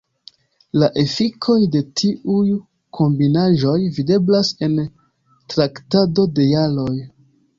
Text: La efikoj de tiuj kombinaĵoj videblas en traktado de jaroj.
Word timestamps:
La 0.83 0.87
efikoj 1.01 1.57
de 1.75 1.81
tiuj 2.01 2.45
kombinaĵoj 2.99 3.75
videblas 3.99 4.51
en 4.69 4.81
traktado 5.55 6.27
de 6.41 6.49
jaroj. 6.53 6.97